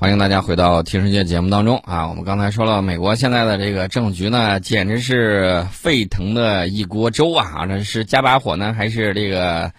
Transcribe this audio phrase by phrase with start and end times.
[0.00, 2.06] 欢迎大家回到《听世界》节目当中啊！
[2.06, 7.66] 我们刚才说了，美国现在的这个政局呢，简直是沸腾的一锅粥啊！
[7.66, 9.72] 这是加把火呢，还是这个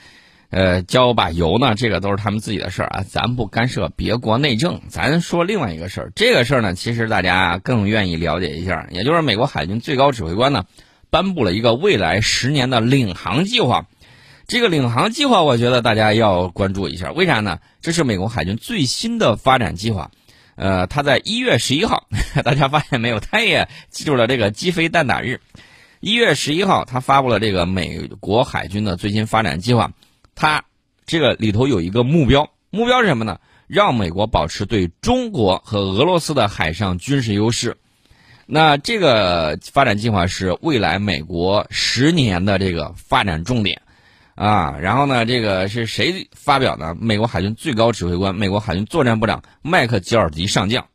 [0.50, 1.74] 呃浇把油呢？
[1.74, 4.82] 这个都是他们自己的事儿啊，咱不干涉别国内政。
[4.90, 10.66] 咱说另外一个事儿，这个事儿呢，其实大家更愿意了解一下，也就是美国海军最高指挥官呢，
[11.10, 13.86] 颁布了一个未来十年的领航计划。
[14.50, 17.60] 这个领航计划，我觉得大家要关注一下，为啥呢？
[17.82, 20.10] 这是美国海军最新的发展计划。
[20.56, 22.08] 呃，他在一月十一号，
[22.44, 23.20] 大家发现没有？
[23.20, 25.40] 他也记住了这个击飞弹打日。
[26.00, 29.92] 一月十一号，他发布了这个美国海军的最新发展计划。
[30.34, 30.64] 他
[31.06, 33.40] 这个里头有一个目标，目标是什么呢？
[33.68, 37.78] 让美国保持对中国和俄罗斯的海上军事优势。
[38.48, 43.80] 那这个发展计划是未来美国十年的这个发展重点。
[44.40, 46.96] 啊，然后呢，这个是谁发表的？
[46.96, 50.86] 美国海军最高指挥官、美国海军作战部长麦克吉尔迪上将，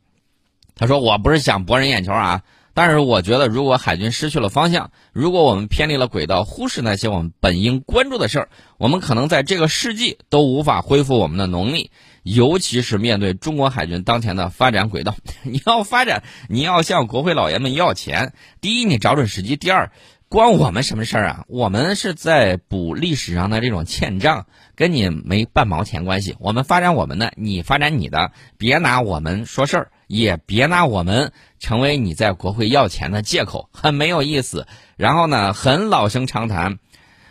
[0.73, 2.41] 他说：“我不是想博人眼球啊，
[2.73, 11.91] 但是我觉得，如果海军失去了方向，如果我们偏离了轨道，忽视那些我们本应关注的事儿，我们可能在这个世纪都无法恢复我们的能力，
[12.23, 15.15] 尤其是面对中国海军当前的发展轨道。
[15.43, 18.33] 你要发展，你要向国会老爷们要钱。
[18.59, 19.91] 第一，你找准时机；第二。”
[20.35, 21.45] 关我们什么事儿啊？
[21.47, 26.35] 我们是在补历史上的这种欠账，跟你没半毛钱关系。
[26.39, 34.67] 我们发展我们的，你发展你的，别拿我们说事儿，也别拿我们成为你在国会要钱的借口，很没有意思。
[34.97, 36.79] 然后呢，很老生常谈，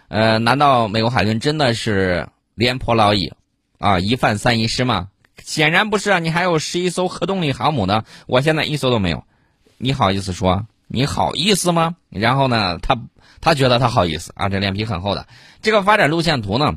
[0.09, 3.35] 呃，难道美国海军真的是廉颇老矣
[3.79, 4.01] 啊？
[4.01, 5.09] 一犯三遗失吗？
[5.43, 6.21] 显然不是啊！
[6.21, 9.25] 你还有十一艘核动力航母呢，我现在一艘都没有，
[9.77, 10.65] 你好意思说？
[10.95, 11.97] 你好意思吗？
[12.09, 12.97] 然后呢，他
[13.41, 15.27] 他觉得他好意思啊，这脸皮很厚的。
[15.61, 16.75] 这个发展路线图呢，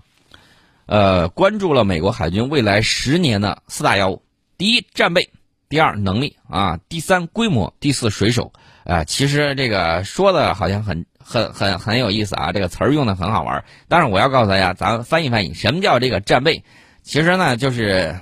[0.87, 4.23] 呃，关注了美国海军未来十年的四大要务：
[4.57, 5.29] 第一，战备；
[5.69, 8.51] 第二，能力啊；第三，规模；第四，水手。
[8.85, 13.63] 啊，其实这个说的好像很很很很有意思啊，这个词儿用的很好玩。
[13.87, 16.63] 但是我要告诉大家，咱翻译翻译，什么叫这个战备？
[17.03, 18.19] 其实呢，就是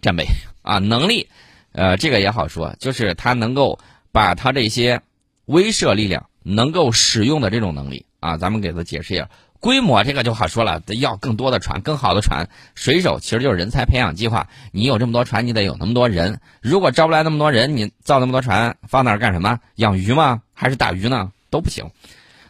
[0.00, 0.24] 战备
[0.62, 1.28] 啊，能力，
[1.72, 3.78] 呃，这个也好说，就是他能够
[4.12, 5.02] 把他这些。
[5.46, 9.30] 威慑力量能够使用的这种能力啊，咱们给他解释一下。
[9.58, 12.48] 规模这个就好说了，要更多的船，更好的船。
[12.74, 16.40] 水手其实就是人才培养计划，你有这么多船，你得有那么多人。
[16.60, 19.58] 如果招不来那么多人，你造那么多船放那儿干什么？
[19.76, 20.42] 养鱼吗？
[20.52, 21.32] 还是打鱼呢？
[21.48, 21.90] 都不行。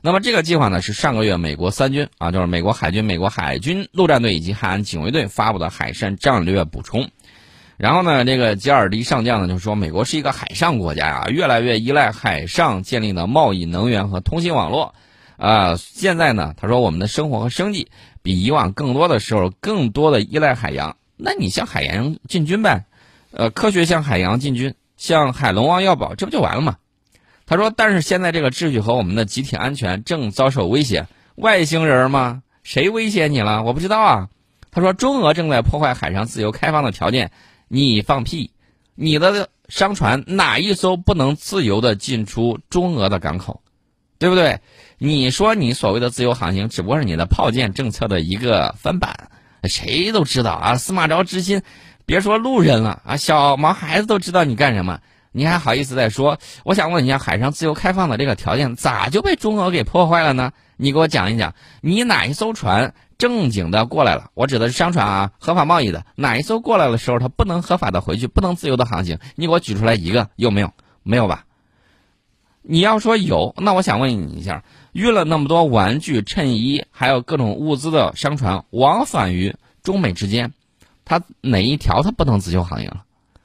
[0.03, 7.11] 那么这个计划呢，是上个月美国三军啊，就是美国海军、美国海军陆战队以及海岸警卫队发布的海上战略补充。
[7.76, 14.94] 然后呢，这个吉尔迪上将呢就说，美国是一个海上国家啊，越来越依赖海上建立的贸易、能源和通信网络，
[15.37, 17.88] 啊，现在呢，他说我们的生活和生计
[18.22, 22.87] 比以往更多的时候更多的依赖海洋，那你向海洋进军呗，
[23.31, 26.76] 呃，科学向海洋进军，向海龙王要宝，这不就完了吗？
[27.44, 32.43] 他说，但是现在这个秩序和我们的集体安全正遭受威胁，外星人吗？
[32.62, 33.62] 谁威胁你了？
[33.62, 34.28] 我不知道啊。
[34.70, 37.31] 他说，中俄正在破坏海上自由开放的条件。
[37.69, 38.50] 你放屁！
[38.94, 43.60] 你的商船哪一艘不能自由的进出中俄的港口，
[44.19, 44.60] 对不对？
[44.99, 49.31] 你说你所谓的自由航行，只不过是你的炮舰政策的一个翻版，
[49.65, 50.76] 谁都知道啊。
[50.76, 51.60] 司马昭之心，
[52.06, 55.00] 别说路人了啊，小毛孩子都知道你干什么，
[55.32, 56.38] 你还好意思再说？
[56.65, 60.53] 我想问一下，海上自由开放的这个条件咋就被中俄给破坏了呢？
[60.78, 62.94] 你给我讲一讲，你哪一艘船？
[63.19, 66.04] 正经的过来了，我指的是商船啊，合法贸易的。
[66.16, 69.19] 哪一艘过来的时候，它不能合法的回去，不能自由的航行？
[69.37, 70.71] 你给我举出来一个，有没有？
[71.03, 71.44] 没有吧？
[72.62, 80.53] 你要说有，那我想问你一下，运了那么多玩具、衬衣，还有各种物资的商船，往返于中美之间，
[81.05, 83.05] 它哪一条它不能自由航行了？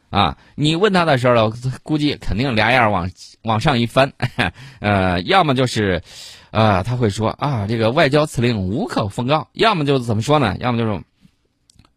[0.09, 3.09] 啊，你问他的时候，估计肯定俩眼往
[3.43, 4.11] 往上一翻，
[4.81, 6.03] 呃，要么就是。
[6.51, 10.57] 啊，他会说啊，这个外交辞令无可奉告，要么就怎么说呢？
[10.59, 11.01] 要么就是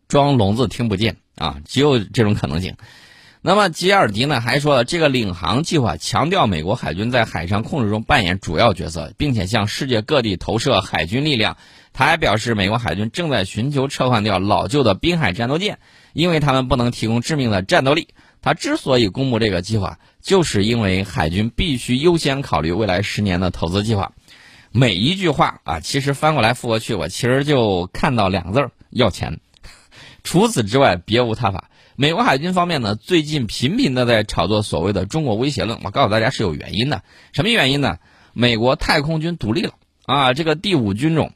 [0.08, 2.76] 装聋子听不见啊，只有这种可能性。
[3.42, 11.58] 那么吉尔迪呢还说了，这个领航计划强调美国海军在海上控制中扮演主要角色，并且向世界各地投射海军力量。
[11.92, 15.78] 他还表示，美国海军正在寻求撤换掉老旧的滨海战斗舰，
[16.12, 18.08] 因为他们不能提供致命的战斗力。
[18.40, 24.12] 他之所以公布这个计划，就是因为海军必须优先考虑未来十年的投资计划。
[24.76, 29.38] 每一句话啊，其实翻过来覆过去，我其实就看到两个字儿：要钱。
[30.24, 31.70] 除此之外，别无他法。
[31.94, 35.78] 美国海军方面呢，最近频频的在炒作所谓的“中国威胁论”。
[35.84, 37.04] 我告诉大家是有原因的。
[37.32, 37.98] 什么原因呢？
[38.32, 39.74] 美国太空军独立了
[40.06, 41.30] 啊，这个第五军种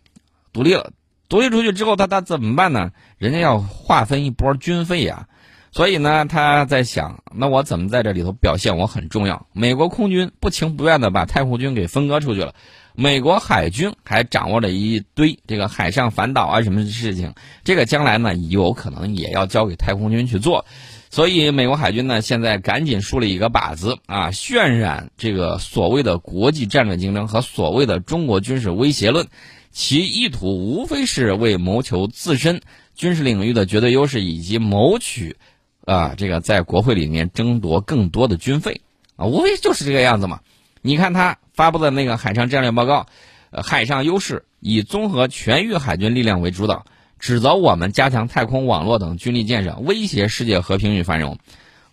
[0.52, 0.90] 独立了。
[1.28, 2.90] 独立出去之后，他他怎么办呢？
[3.18, 5.28] 人家要划分一波军费呀。
[5.70, 9.46] 所以呢，他在想，那我怎么在这里头表现我很重要？
[9.52, 12.54] 美国空军不情不愿的把太空军给分割出去了，
[13.00, 20.64] 美国海军还掌握了一堆这个海上反导啊什么事情，这个将来呢有可能也要交给太空军去做。
[21.08, 29.28] 所以，美国海军呢，现在赶紧竖了一个靶子啊，渲染这个所谓的国际战略竞争和所谓的中国军事威胁论，
[29.70, 32.60] 其意图无非是为谋求自身
[32.96, 35.36] 军事领域的绝对优势，以及谋取
[35.84, 38.80] 啊这个在国会里面争夺更多的军费
[39.14, 40.40] 啊，无非就是这个样子嘛。
[40.88, 43.04] 你看他发布的那个海上战略报告，
[43.50, 46.86] 呃，海上优势以综合全域海军力量为主导。
[47.18, 51.36] 指责我们加强太空网络等军力建设，威胁世界和平与繁荣。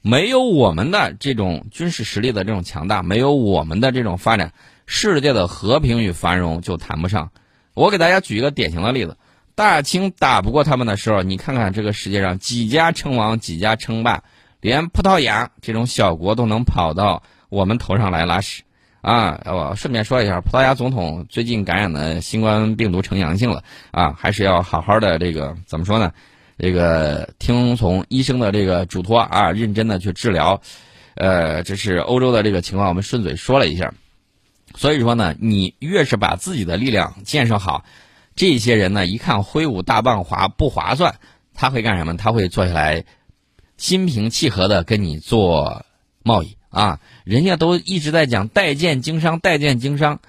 [0.01, 4.53] 没有我们的这种军事实力的这种强大，没有我们的这种发展，
[4.85, 7.31] 世界的和平与繁荣就谈不上。
[7.73, 9.17] 我给大家举一个典型的例子：
[9.55, 14.23] 大清打不过他们的时候，你看看这个世界上几家称王，几家称霸，
[14.61, 18.63] 连葡萄牙这种小国都能跑到我们头上来拉屎。
[19.05, 26.11] 啊，我顺便说一下，葡萄牙总统最近感染的新冠病毒呈阳性了啊，还是要好好的这个怎么说呢？
[26.57, 30.59] 这个听从医生的这个嘱托啊，认真的去治疗。
[31.13, 33.93] 呃，这是欧洲的这个情况，我们顺嘴说了一下。
[34.73, 37.85] 所以说呢，你越是把自己的力量建设好，
[38.35, 41.13] 这些人呢一看挥舞大棒划不划算，
[41.53, 42.17] 他会干什么？
[42.17, 43.05] 他会坐下来，
[43.77, 45.85] 心平气和的跟你做
[46.23, 46.57] 贸易。
[46.75, 50.19] 啊，人家都一直在讲代建经商，代建经商，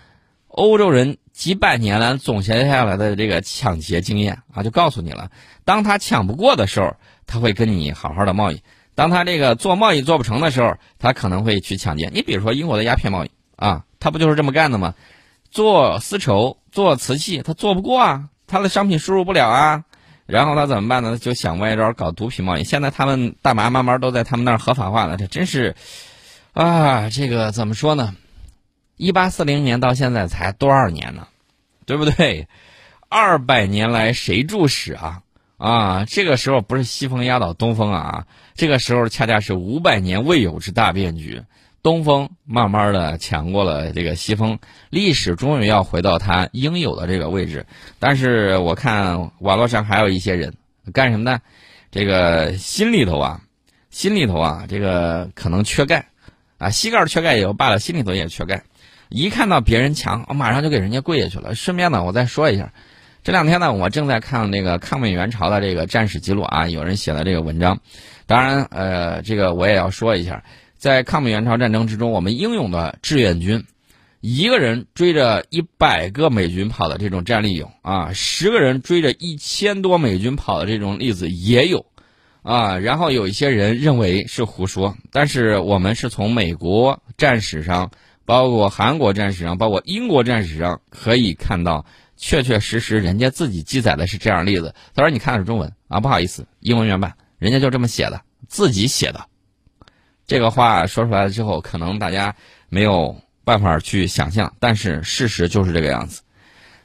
[0.46, 5.32] 欧洲人几百年来总结下来的这个抢劫经验啊，就告诉你了，
[5.64, 6.94] 当他抢不过的时候，
[7.26, 8.58] 他会跟你好好的贸易；
[8.94, 12.12] 当他这个做贸易做不成的时候，他可能会去抢劫。
[12.14, 14.94] 你比如说英国的鸦片贸易啊，他不就是这么干的吗？
[15.50, 19.82] 做丝绸、做瓷器，他做不过啊，他的商品输入不了啊，
[20.26, 21.18] 然后他怎么办呢？
[21.18, 22.62] 就想歪招搞毒品贸易。
[22.62, 25.74] 现在他们大麻慢慢都在他们那儿合法化了，这真是。
[26.56, 28.16] 啊，这个怎么说呢？
[28.96, 31.28] 一八四零年到现在才多少年呢？
[31.84, 32.48] 对不对？
[33.10, 35.20] 二百年来谁注史啊？
[35.58, 41.42] 啊，这个时候不是西风压倒东风啊，这个时候恰恰是五百年未有之大变局，
[41.82, 44.58] 东风慢慢的抢过了这个西风，
[44.88, 47.66] 历史终于要回到它应有的这个位置。
[47.98, 50.54] 但是我看网络上还有一些人
[50.94, 51.38] 干什么呢？
[51.90, 53.42] 这个心里头啊，
[53.90, 56.06] 心里头啊，这个可能缺钙。
[56.58, 58.64] 啊，膝盖缺钙也就罢了，心里头也缺钙。
[59.08, 61.54] 一看到别人强，我马上就给人家跪下去了。
[61.54, 62.72] 顺便呢，我再说一下，
[63.22, 67.78] 这两天呢，我正在看那个抗美援朝的这个战史记录啊，有人写的这个文章。
[68.26, 70.42] 当然，呃，这个我也要说一下，
[70.76, 73.64] 在抗美援朝战争之中，我们英勇的志愿军，
[74.20, 81.86] 一个人追着一百个美军跑的这种战例有啊，十个人追着一千多美军跑的这种例子也有。
[82.46, 87.90] 啊，然后有一些人认为是胡说，但是我们是从美国战史上，
[88.24, 91.84] 包括韩国战史上，包括英国战史上可以看到，
[92.16, 94.72] 确确实实人家自己记载的是这样例子。
[94.94, 99.26] 他说：“你看的是中文啊，不好意思，英文原版，人家就这么写的，自己写的。”
[100.24, 102.32] 这个话说出来了之后，可能大家
[102.68, 106.22] 没有办法去想象，但是事实就是这个样子。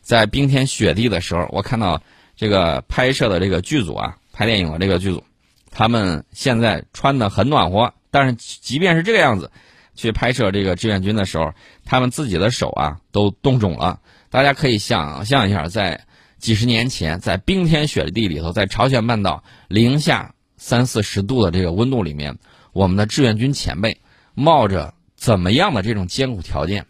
[0.01, 2.01] 在冰天雪地的时候，我看到
[2.35, 5.23] 这个拍摄的这个剧组啊，拍电影的这个剧组。
[5.71, 9.49] 他们现在穿的很暖和，但是即便是这个样子，
[9.95, 11.53] 去拍摄这个志愿军的时候，
[11.85, 14.01] 他们自己的手啊都冻肿了。
[14.29, 16.05] 大家可以想象一下，在
[16.37, 22.37] 几十年前，在冰天雪地里头，在朝鲜半岛零下三四十度的这个温度里面，
[22.73, 24.01] 我们的志愿军前辈
[24.33, 26.85] 冒着怎么样的这种艰苦条件，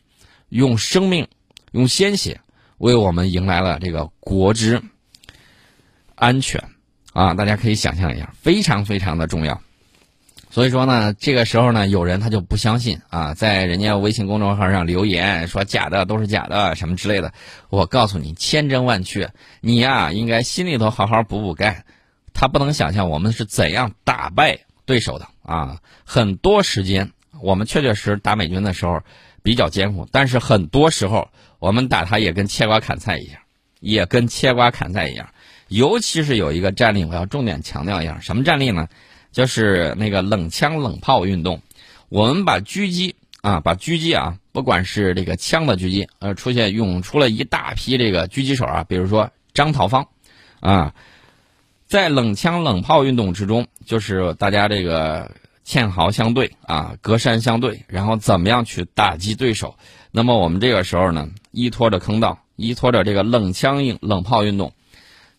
[0.50, 1.28] 用生命、
[1.72, 2.42] 用鲜血
[2.78, 4.82] 为我们迎来了这个国之
[6.16, 6.71] 安全。
[7.14, 9.62] 啊，大家可以想象一下，非常非常的重要。
[10.50, 17.32] 所以说呢，这个时候呢，有人他就不相信啊，在人家微信公众号上留言说假的都是假的什么之类的。
[17.70, 19.32] 我告诉你，千真万确。
[19.62, 21.86] 你呀，应该心里头好好补补钙。
[22.34, 25.80] 他不能想象我们是怎样打败对手的啊。
[26.04, 29.02] 很多时间，我们确确实实打美军的时候
[29.44, 33.40] 比较艰苦，但是很多时候我们打他也跟切瓜砍菜一样，
[33.80, 35.30] 也跟切瓜砍菜一样。
[35.72, 38.90] 尤其是有一个战例，我要重点强调一下，什么战例呢？
[39.32, 41.62] 就是那个冷枪冷炮运动。
[42.10, 50.10] 我们把狙击啊，把狙击啊，不管是这个枪的狙击，呃，出现涌出了一大批这个狙击手啊，比如说张桃芳，
[50.60, 50.94] 啊，
[51.88, 55.32] 在冷枪冷炮运动之中，就是大家这个
[55.64, 59.78] 堑壕相对啊，隔山相对，然后怎么样去打击对手？
[60.12, 64.74] 那么我们这个时候呢，依托着坑道，依托着这个冷枪硬冷炮运动。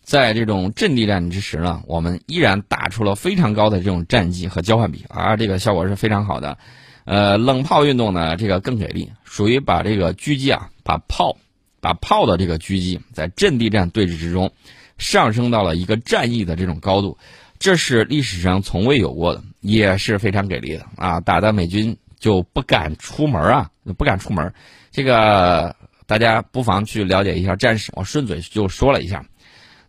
[0.03, 6.57] 在这种阵地战之时呢，我们依然打出了非常高的这种战绩和交换比啊，这个效果是非常好的。
[7.05, 11.35] 呃，冷炮运动呢，这个更给力，属于把这个狙击啊，把炮，
[11.81, 14.51] 把炮的这个狙击在阵地战对峙之中
[14.97, 17.17] 上升到了一个战役的这种高度，
[17.59, 21.19] 这是历史上从未有过的，也是非常给力的啊！
[21.21, 24.53] 打的美军就不敢出门啊，不敢出门。
[24.91, 29.25] 这个大家不妨去了解一下战史，我顺嘴就说了一下。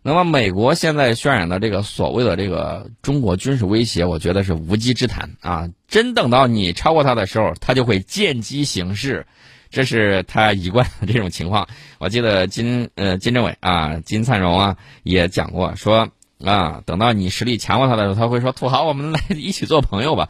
[0.07, 5.67] 那么，美国现在渲染的这个所谓的这个中国军事威胁，我觉得是无稽之谈啊！
[5.87, 9.25] 真等到你超过他的时候，他就会见机行事，
[9.71, 11.67] 这是他一贯的这种情况。
[11.97, 16.07] 我记得金呃金正伟啊，金灿荣啊也讲过，说
[16.43, 20.29] 啊，等到你实力强过他的时候，他会说土豪，我们来一起做朋友吧。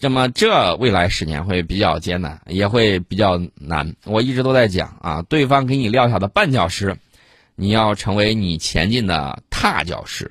[0.00, 3.94] 那么，这未来十年会比较艰难，也会比较难。
[4.06, 6.96] 我一直都在讲啊，对方给你撂下的绊脚石。
[7.54, 10.30] 你要成为你前进的踏脚石，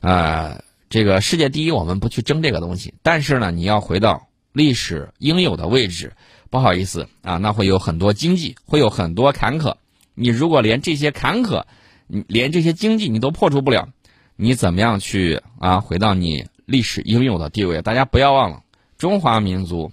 [0.00, 2.94] 呃，这个世界第一，我们不去争这个东西。
[3.02, 6.12] 但是呢，你要回到历史应有的位置，
[6.50, 9.74] 不好意思啊，那会有很多经济，会有很多坎坷。
[10.14, 11.64] 你如果连这些坎坷，
[12.06, 13.88] 你连这些经济你都破除不了，
[14.36, 17.82] 你怎么样去啊回到你历史应有的地位？
[17.82, 18.62] 大家不要忘了，
[18.98, 19.90] 中华民族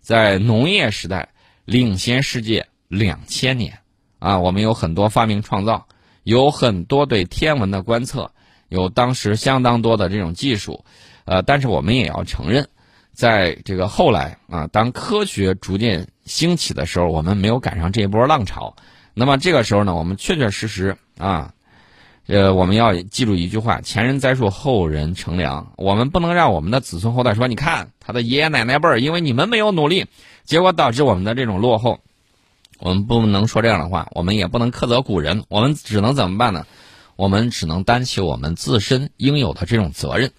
[0.00, 1.28] 在农业时代
[1.64, 3.78] 领先世界两千年
[4.18, 5.86] 啊，我们有很多发明创造。
[6.28, 8.32] 有很多对天文的观测，
[8.68, 10.84] 有当时相当多的这种技术，
[11.24, 12.68] 呃，但是我们也要承认，
[13.14, 18.76] 在这个后来啊，当科学逐渐兴起的时候，我们没有赶上这一波浪潮。
[19.14, 21.54] 那么这个时候呢，我们确确实实啊，
[22.26, 25.72] 呃，我们要记住一句话：前人栽树，后人乘凉。
[25.78, 30.04] 我们不能让我们的子孙后代说，你看他的爷爷奶奶辈儿，因为你们没有努力，
[30.44, 32.00] 结果导致我们的这种落后。
[32.78, 36.64] 我们不能说这样的话，我们也不能苛责古人，我们只能怎么办呢？
[37.16, 40.30] 我们只能担起我们自身应有的这种责任，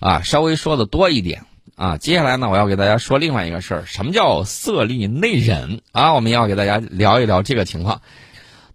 [0.00, 1.44] 啊，稍微说的多一点
[1.76, 1.96] 啊。
[1.96, 6.12] 接下来呢，我要给大家说另外一个事儿，什么叫色厉内荏啊？
[6.12, 8.02] 我们要给大家聊一聊这个情况。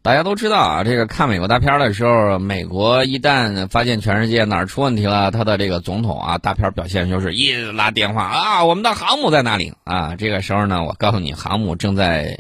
[0.02, 10.16] 大家都知道啊，这个看美国大片的时候，美国一旦发现全世界哪儿出问题了，他的这个总统啊，大片表现就是一拉电话啊，我们的航母在哪里啊？
[10.16, 12.40] 这个时候呢，我告诉你，航母正在。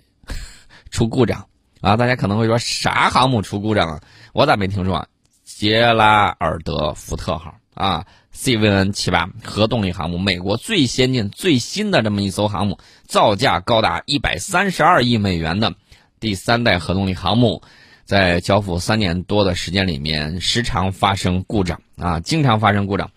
[0.91, 1.47] 出故障
[1.81, 1.97] 啊！
[1.97, 4.01] 大家可能会说啥航母出故障啊？
[4.33, 5.07] 我咋没听说？
[5.43, 8.05] 杰拉尔德福特号啊
[8.35, 15.73] ，CVN 七八核动力航母，美国最先进、最新的这么一艘航母，造价高达一百三十二亿美元的
[16.19, 17.61] 第三代核动力航母，
[18.05, 23.11] 在交付三年多的时间里面，时常发生故障啊，经常发生故障。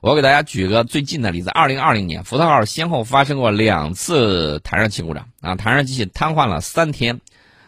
[0.00, 7.20] 我给大家举个最近的例子：二零二零年，福特号先后发生过两次弹射器故障啊，弹射器瘫痪了三天。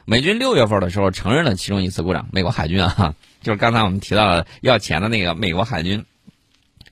[0.05, 2.29] 美军六月份的时候承认了其中一次故障。
[2.31, 6.05] 美国海军啊， 就是刚才我们提到的要钱的那个美国海军，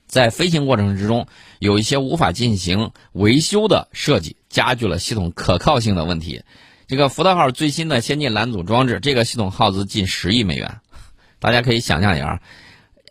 [0.07, 1.25] 在飞行过程之中
[1.59, 6.43] 有一些无法进行维修的设计，加剧了系统可靠性的问题。
[6.87, 10.79] 这个福特号最新的先进拦阻装置，这个系统耗资近十亿美元。
[11.39, 12.41] 大家可以想象一下，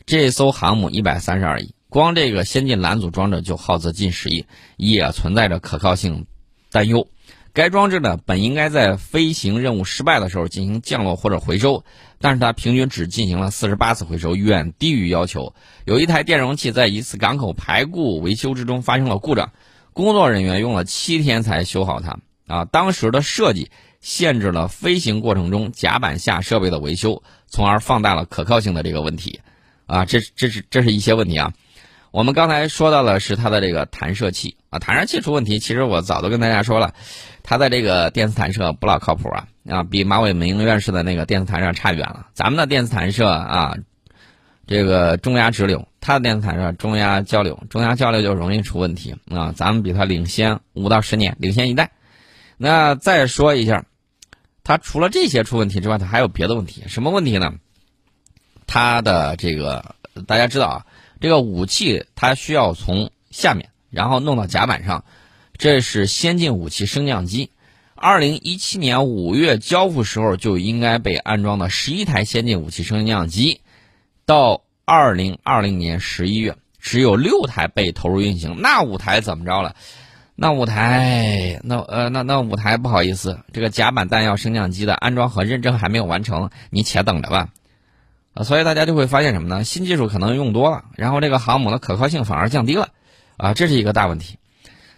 [0.04, 1.72] 这艘航母一百三十二亿。
[1.90, 4.44] 光这个先进拦阻装置就耗资近十亿，
[4.76, 6.26] 也存在着可靠性
[6.70, 7.08] 担忧。
[7.54, 11.84] 该装置呢，本应该在飞行任务失败的时候进行降落或者回收，
[12.20, 15.54] 但是它平均只进行了四十八次回收，远低于要求。
[15.86, 19.50] 有一台电容器在一次港口排固维修之中发生了故障，
[19.92, 22.18] 工作人员用了七天才修好它。
[22.46, 29.40] 啊，当时的设计限制了飞行过程中甲板下设备的维修，从而放大了可靠性的这个问题。
[29.86, 31.54] 啊，这这是这是一些问题啊。
[32.18, 36.92] 我们刚才说到的是它的这个弹射器啊，弹射器出问题，其实我早都跟大家说了，
[37.44, 42.26] 它的这个电磁弹射不老靠谱啊啊，比马伟明院士的那个电磁弹射差远了。
[42.34, 43.76] 咱们的电磁弹射啊，
[44.66, 49.52] 这个中压直流，它的电磁弹射中压交流，中压交流就容易出问题啊。
[49.54, 51.92] 咱们比它领先五到十年，领先一代。
[52.56, 53.84] 那再说一下，
[54.64, 57.54] 它除了这些出问题之外，它还有别的问题，什么问题呢？
[58.66, 59.94] 它的这个
[60.26, 60.86] 大家知道啊。
[61.20, 65.04] 这个武器它需要从下面，然后弄到甲板上，
[65.56, 67.50] 这是先进武器升降机。
[67.94, 73.60] 二零一七年五月交付时候就应该被安装的十一台先进武器升降机，
[74.24, 78.60] 到二零二零年十一月只有六台被投入运行。
[78.60, 79.74] 那五台怎么着了？
[80.36, 87.48] 那五台，那呃，那那五台不好意思，这个甲板弹药升降机的安装和认证还没有完成，你且等着吧。
[88.44, 89.64] 所以大家就会发现什么呢？
[89.64, 92.88] 新技术可能用多了，然后这个航母的可靠性反而降低了，
[93.36, 94.38] 啊，这是一个大问题。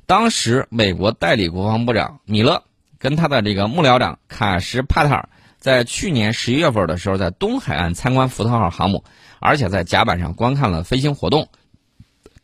[0.06, 2.64] 当时美国代理国防部长米勒
[2.98, 5.28] 跟他的这个幕僚长卡什帕特尔
[5.58, 9.04] 在去年十一月份的时候，在东海岸参观福特号航母，
[9.38, 11.48] 而且在甲板上观看了飞行活动。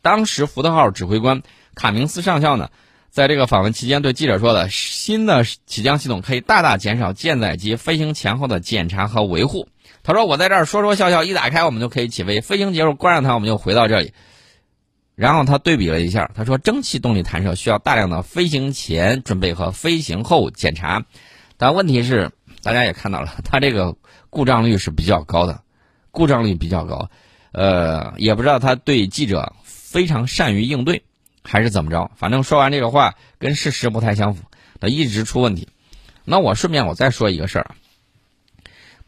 [0.01, 1.41] 当时福特号指挥官
[1.75, 2.69] 卡明斯上校呢，
[3.09, 9.67] 在这个访问期间对记者说的：“新的起降系统可以大大减少舰载机飞行前后的检查和维护。”
[10.07, 14.13] 他说：“我在这儿说说笑笑，一打开我们就可以起飞，飞行结束关上它，我们就回到这里。”
[15.15, 21.03] 然后他对比了一下，他说：“蒸汽动力弹射需要大量的飞行前准备和飞行后检查，
[21.57, 22.31] 但问题是，
[22.63, 23.97] 大家也看到了，它这个
[24.29, 25.59] 故障率是比较高的，
[26.11, 27.09] 故障率比较高。
[27.51, 31.03] 呃，也不知道他对记者非常善于应对，
[31.43, 32.09] 还是怎么着。
[32.15, 34.45] 反正说完这个话，跟事实不太相符，
[34.79, 35.67] 他一直出问题。
[36.23, 37.75] 那我顺便我再说一个事儿。”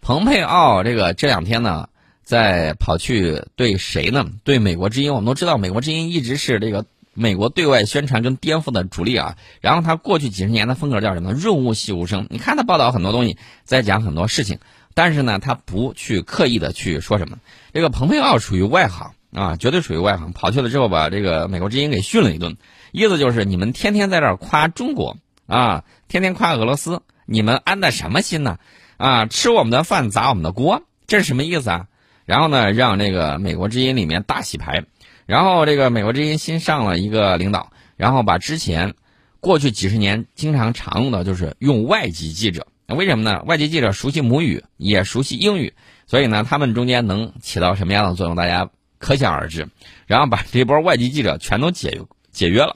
[0.02, 1.90] 蓬佩奥这个这两天呢，
[2.24, 4.26] 在跑去对谁呢？
[4.44, 5.14] 对美国之音。
[5.14, 9.38] 我们都知道，美国之音一直是这个美国对外宣传跟颠覆的主力啊。
[9.62, 11.34] 然后他过去几十年的风格叫什么？
[11.34, 12.28] 润物细无声。
[12.30, 14.60] 你看他报道很多东西，在讲很多事情，
[14.94, 17.38] 但是呢，他不去刻意的去说什么。
[17.74, 20.32] 这个蓬佩奥属于外行啊，绝对属于外行。
[20.32, 22.58] 跑去了之后，把这个美国之音给训了一顿，
[22.92, 28.58] 意思就是你们天天在这儿夸中国啊，天天夸俄罗斯，你们安的什么心呢？
[29.00, 31.88] 啊，吃我们的饭砸我们的锅，这是什么意思啊？
[32.26, 34.84] 然后呢，让这个美国之音里面大洗牌，
[35.26, 38.94] 然后这个美国之音新上了一个领导，然后把之前
[39.40, 43.42] 过去几十年经常常用的就是用外籍记者，为什么呢？
[43.46, 45.74] 外籍记者熟悉母语，也熟悉英语，
[46.06, 49.70] 所以呢，他们中间能起到什么样的作用，大家可想而知。
[50.08, 52.02] 然后把这波外籍记者全都解
[52.34, 52.76] 解约了，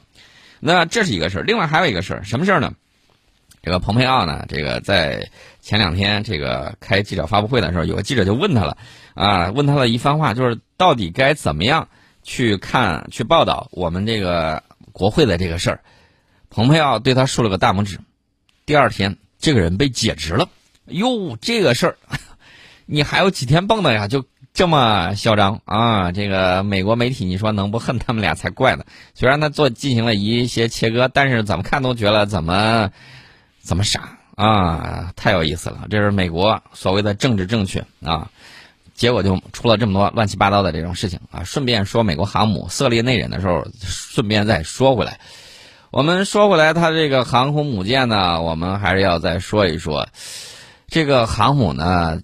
[0.61, 1.43] 那这是一个事儿。
[1.43, 2.73] 另外还有一个事儿，什么事儿呢？
[3.61, 5.29] 这个蓬佩奥呢，这个在
[5.63, 8.77] 前两天这个开记者发布会的时候，有个记者就问他了，
[9.13, 11.87] 啊，问他了一番话，就是到底该怎么样
[12.21, 15.79] 去看、去报道我们这个国会的这个事儿。
[16.49, 17.99] 蓬佩奥对他竖了个大拇指。
[18.65, 20.49] 第二天，这个人被解职了。
[20.87, 21.97] 哟，这个事儿，
[22.85, 24.09] 你还有几天蹦的呀？
[24.09, 26.11] 就这么嚣张啊？
[26.11, 28.83] 这个美国媒体，你说能不恨他们俩才怪呢？
[29.13, 32.91] 虽然他做进行了一些切割，但是怎么看都觉得怎么。
[33.65, 35.11] 怎么傻啊！
[35.15, 38.29] 太有意思了，这是美国所谓的政治正确啊，
[38.93, 41.43] 结果就出了这么多乱七八糟的这种事情啊。
[41.43, 45.19] 顺便说美国航母色厉内荏的时候，顺便再说回来，
[45.91, 50.07] 我们说回来，它这个航空母舰呢，我们还是要再说一说，
[50.87, 52.21] 这个航母呢，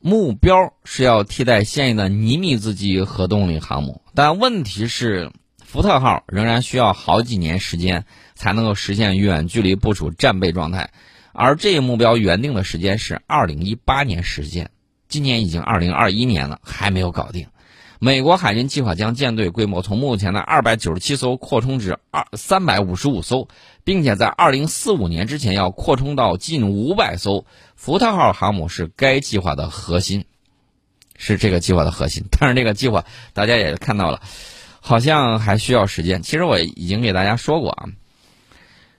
[0.00, 5.30] 目标是要替代现役的尼米兹级核动力航母，但问题是。
[5.66, 8.04] 福特号仍然需要好几年时间
[8.36, 10.90] 才能够实现远距离部署战备状态，
[11.34, 14.70] 而这一目标原定的时间是二零一八年实现，
[15.08, 17.48] 今年已经二零二一年了，还没有搞定。
[17.98, 23.48] 美国海军计划将舰队规模从目前的二百九十七艘扩充至二三百五十五艘，
[23.82, 27.44] 并且在二零四五年之前要扩充到近五百艘。
[27.76, 30.24] 福特号航母是该计划的核心，
[31.16, 32.24] 是这个计划的核心。
[32.30, 34.20] 但是这个计划大家也看到了。
[34.86, 36.22] 好像还需要时间。
[36.22, 37.88] 其实我已经给大家说过啊，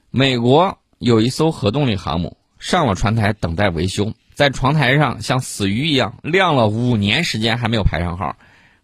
[0.10, 8.36] 美国有一艘核动力航母上了船台等待维修，在船台上像死鱼一样晾了五年时间还没有排上号，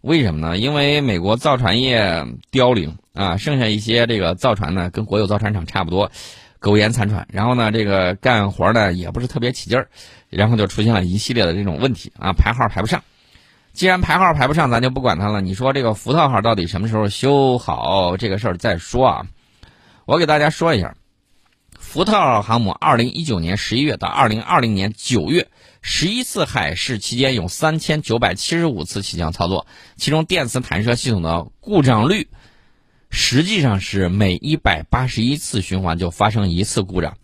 [0.01, 0.57] 为什么呢？
[0.57, 6.11] 因为美国造船业凋零啊，剩下一些这个造船呢跟国有造船厂差不多，
[6.59, 9.87] 苟延残喘，然后呢这个干活呢也不是特别起劲儿，
[10.29, 13.03] 然后就出现了一系列的这种问题啊，排号排不上。
[13.73, 15.39] 既然排号排不上，咱就不管它了。
[15.39, 19.27] 你说这个福特号到底什么时候修好这个事儿再说啊？
[20.05, 20.93] 我给大家说一下，
[21.81, 25.49] 福特号航母二零一九年十一月到二零二零年九月
[25.81, 29.65] 十一次海试期间有三千九百七十五次起降操作，
[29.97, 32.29] 其中电磁弹射系统的故障率
[33.09, 37.17] 实际上是每一百八十一次循环就发生一次故障。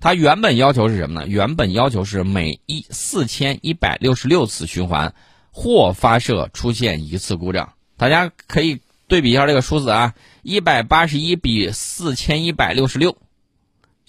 [0.00, 1.26] 它原本要求是什么呢？
[1.26, 5.14] 原本要求是每一四千一百六十六次循环。
[5.54, 13.18] 或发射出现一次故障，大家可以对比一下这个数字啊，一百八十一比四千一百六十六，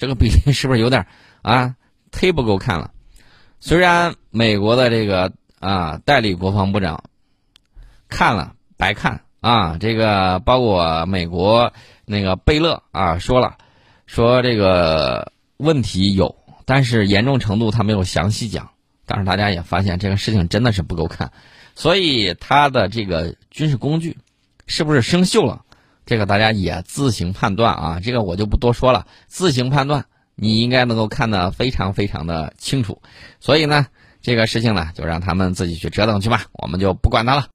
[0.03, 1.07] 这个 比例是不是有点
[1.41, 1.75] 啊
[2.11, 2.91] 忒不够看了？
[3.61, 7.05] 虽然美国的这个啊代理国防部长
[8.09, 11.71] 看了白看啊，这个包括美国
[12.03, 13.57] 那个贝勒啊说了，
[14.05, 16.35] 说这个问题有，
[16.65, 18.71] 但是严重程度他没有详细讲。
[19.05, 21.31] 但是大家也发现这个事情真的是不够看，
[21.75, 24.17] 所以他的这个军事工具
[24.67, 25.62] 是不是生锈了？
[26.05, 33.01] 这个大家也自行判断啊，这个我就不多说了，自行判断，你应该能够看得非常非常的清楚。
[33.39, 33.87] 所以呢，
[34.21, 37.47] 这个事情呢，就让他们自己去折腾去吧，我们就不管他了。